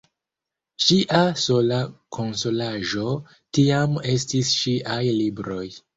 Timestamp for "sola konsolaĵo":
1.41-3.05